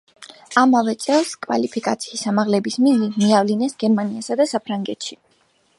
ამავე 0.61 0.95
წელს 1.03 1.33
კვალიფიკაციის 1.47 2.25
ამაღლების 2.33 2.79
მიზნით 2.85 3.21
მიავლინეს 3.25 3.79
გერმანიასა 3.85 4.39
და 4.41 4.51
საფრანგეთში. 4.57 5.21